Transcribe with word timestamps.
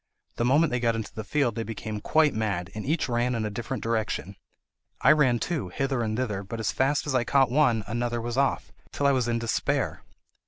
The 0.37 0.45
moment 0.45 0.71
they 0.71 0.79
got 0.79 0.95
into 0.95 1.13
the 1.13 1.23
field 1.23 1.53
they 1.53 1.61
became 1.61 2.01
quite 2.01 2.33
mad, 2.33 2.71
and 2.73 2.83
each 2.83 3.07
ran 3.07 3.35
in 3.35 3.45
a 3.45 3.51
different 3.51 3.83
direction. 3.83 4.35
I 5.01 5.11
ran 5.11 5.37
too, 5.37 5.69
hither 5.69 6.01
and 6.01 6.17
thither, 6.17 6.41
but 6.41 6.59
as 6.59 6.71
fast 6.71 7.05
as 7.05 7.13
I 7.13 7.23
caught 7.23 7.51
one, 7.51 7.83
another 7.85 8.19
was 8.19 8.35
off, 8.35 8.71
till 8.91 9.05
I 9.05 9.11
was 9.11 9.27
in 9.27 9.37
despair. 9.37 10.01